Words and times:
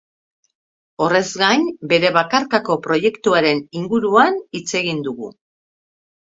Horrez 1.05 1.21
gain, 1.41 1.67
bere 1.91 2.11
bakarkako 2.17 2.79
proiektuaren 2.87 3.63
inguruan 3.83 4.43
hitz 4.61 4.67
egin 4.85 5.07
dugu. 5.13 5.33